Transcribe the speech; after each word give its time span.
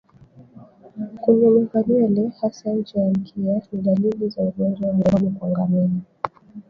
Kunyonyoka 1.21 1.77
nywele 1.85 2.23
hasa 2.39 2.71
ncha 2.77 2.99
ya 2.99 3.09
mkia 3.11 3.61
ni 3.71 3.81
dalili 3.81 4.29
za 4.29 4.41
ugonjwa 4.41 4.87
wa 4.89 4.93
ndorobo 4.93 5.29
kwa 5.39 5.49
ngamia 5.49 5.89